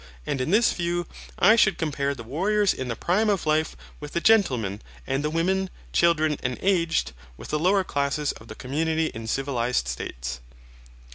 And 0.25 0.41
in 0.41 0.49
this 0.49 0.73
view, 0.73 1.05
I 1.37 1.55
should 1.55 1.77
compare 1.77 2.15
the 2.15 2.23
warriors 2.23 2.73
in 2.73 2.87
the 2.87 2.95
prime 2.95 3.29
of 3.29 3.45
life 3.45 3.75
with 3.99 4.13
the 4.13 4.19
gentlemen, 4.19 4.81
and 5.05 5.23
the 5.23 5.29
women, 5.29 5.69
children, 5.93 6.39
and 6.41 6.57
aged, 6.59 7.11
with 7.37 7.49
the 7.49 7.59
lower 7.59 7.83
classes 7.83 8.31
of 8.31 8.47
the 8.47 8.55
community 8.55 9.11
in 9.13 9.27
civilized 9.27 9.87
states. 9.87 10.39